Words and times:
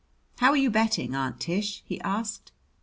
"How 0.39 0.49
are 0.49 0.55
you 0.57 0.71
betting, 0.71 1.13
Aunt 1.13 1.39
Tish?" 1.39 1.83
he 1.85 2.01
asked. 2.01 2.51